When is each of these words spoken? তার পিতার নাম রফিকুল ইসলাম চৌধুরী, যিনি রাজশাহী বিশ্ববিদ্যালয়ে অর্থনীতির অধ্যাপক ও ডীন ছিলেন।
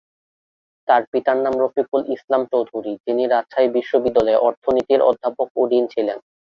তার 0.87 1.01
পিতার 1.11 1.37
নাম 1.37 1.55
রফিকুল 1.63 2.01
ইসলাম 2.15 2.41
চৌধুরী, 2.51 2.93
যিনি 3.05 3.23
রাজশাহী 3.25 3.67
বিশ্ববিদ্যালয়ে 3.77 4.43
অর্থনীতির 4.47 5.01
অধ্যাপক 5.09 5.47
ও 5.55 5.63
ডীন 5.71 5.85
ছিলেন। 5.93 6.17